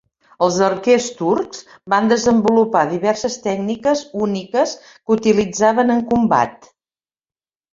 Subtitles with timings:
[0.43, 1.59] Els arquers turcs
[1.93, 6.73] van desenvolupar diverses tècniques úniques que utilitzaven en combat.